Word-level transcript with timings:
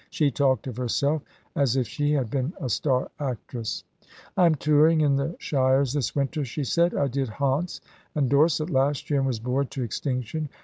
She 0.09 0.31
talked 0.31 0.65
of 0.65 0.77
herself 0.77 1.21
as 1.55 1.75
if 1.75 1.87
she 1.87 2.13
had 2.13 2.31
been 2.31 2.53
a 2.59 2.69
star 2.71 3.11
actress. 3.19 3.83
"I 4.35 4.47
am 4.47 4.55
touring 4.55 5.01
in 5.01 5.15
the 5.17 5.35
shires 5.37 5.93
this 5.93 6.15
winter," 6.15 6.43
she 6.43 6.63
said. 6.63 6.95
"I 6.95 7.07
did 7.07 7.29
Hants 7.29 7.81
and 8.15 8.27
Dorset 8.27 8.71
last 8.71 9.11
year, 9.11 9.19
and 9.19 9.27
was 9.27 9.37
bored 9.39 9.69
to 9.69 9.83
extinction. 9.83 10.49